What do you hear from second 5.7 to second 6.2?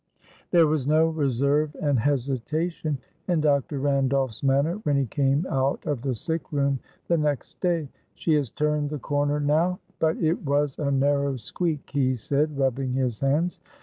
of the